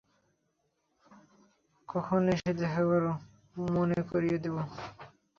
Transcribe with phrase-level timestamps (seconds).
[1.89, 3.03] কখনও এসে দেখা কর,
[3.71, 4.61] মনে করিয়ে দিবো।